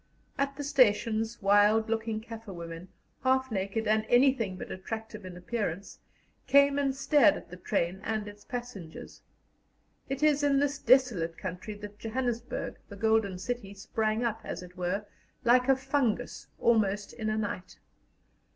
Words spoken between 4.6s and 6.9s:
attractive in appearance, came